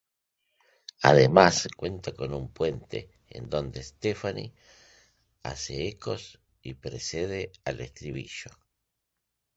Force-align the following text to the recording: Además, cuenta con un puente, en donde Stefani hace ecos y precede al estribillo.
Además, 1.03 1.67
cuenta 1.77 2.11
con 2.13 2.33
un 2.33 2.51
puente, 2.51 3.11
en 3.27 3.51
donde 3.51 3.83
Stefani 3.83 4.51
hace 5.43 5.87
ecos 5.89 6.39
y 6.63 6.73
precede 6.73 7.51
al 7.65 7.81
estribillo. 7.81 8.49